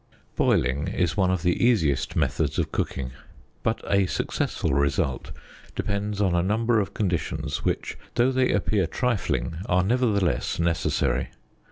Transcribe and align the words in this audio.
Boiling 0.35 0.87
is 0.87 1.15
one 1.15 1.29
of 1.29 1.43
the 1.43 1.63
easiest 1.63 2.15
methods 2.15 2.57
of 2.57 2.71
cooking, 2.71 3.11
but 3.61 3.83
a 3.87 4.07
suc 4.07 4.29
cessful 4.31 4.71
result 4.73 5.31
depends 5.75 6.19
on 6.19 6.33
a 6.33 6.41
number 6.41 6.79
of 6.79 6.95
conditions 6.95 7.63
which, 7.63 7.99
though 8.15 8.31
they 8.31 8.51
appear 8.51 8.87
trifling, 8.87 9.59
are 9.67 9.83
nevertheless 9.83 10.57
necessary. 10.57 11.29